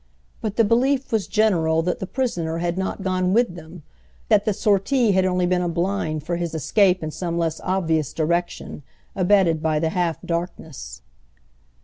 But 0.41 0.55
the 0.55 0.63
belief 0.63 1.11
was 1.11 1.27
general 1.27 1.83
that 1.83 1.99
the 1.99 2.07
prisoner 2.07 2.57
had 2.57 2.75
not 2.75 3.03
gone 3.03 3.33
with 3.33 3.53
them, 3.53 3.83
that 4.29 4.45
the 4.45 4.51
sortie 4.51 5.11
had 5.11 5.25
only 5.25 5.45
been 5.45 5.61
a 5.61 5.69
blind 5.69 6.23
for 6.23 6.37
his 6.37 6.55
escape 6.55 7.03
in 7.03 7.11
some 7.11 7.37
less 7.37 7.61
obvious 7.63 8.11
direction, 8.11 8.81
abetted 9.15 9.61
by 9.61 9.77
the 9.77 9.89
half 9.89 10.17
darkness. 10.25 11.03